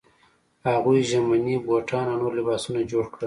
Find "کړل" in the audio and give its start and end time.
3.11-3.19